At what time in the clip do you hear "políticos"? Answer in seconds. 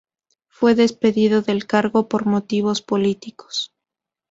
2.81-3.71